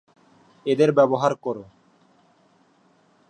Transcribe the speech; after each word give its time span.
এদের 0.65 0.89
ব্যবহার 0.91 1.33
করো। 1.35 1.63